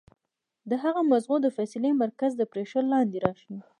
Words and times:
د 0.69 0.71
هغه 0.83 1.01
د 1.05 1.07
مزغو 1.11 1.35
د 1.41 1.47
فېصلې 1.57 1.91
مرکز 2.03 2.31
د 2.37 2.41
پرېشر 2.51 2.83
لاندې 2.93 3.17
راشي 3.25 3.55